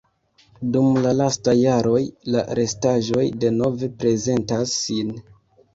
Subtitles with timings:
[0.75, 2.01] Dum la lastaj jaroj
[2.37, 5.19] la restaĵoj denove prezentas sin.